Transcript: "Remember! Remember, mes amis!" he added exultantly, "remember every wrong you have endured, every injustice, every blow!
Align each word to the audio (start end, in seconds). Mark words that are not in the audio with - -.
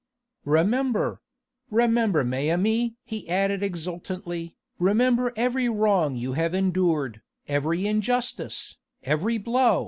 "Remember! 0.45 1.21
Remember, 1.69 2.23
mes 2.23 2.49
amis!" 2.49 2.93
he 3.03 3.29
added 3.29 3.61
exultantly, 3.61 4.55
"remember 4.79 5.31
every 5.35 5.69
wrong 5.69 6.15
you 6.15 6.33
have 6.33 6.55
endured, 6.55 7.21
every 7.47 7.85
injustice, 7.85 8.77
every 9.03 9.37
blow! 9.37 9.79